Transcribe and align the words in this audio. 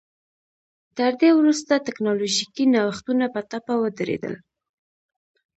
تر 0.97 1.11
دې 1.21 1.29
وروسته 1.39 1.83
ټکنالوژیکي 1.87 2.65
نوښتونه 2.73 3.25
په 3.33 3.39
ټپه 3.49 3.73
ودرېدل 3.81 4.33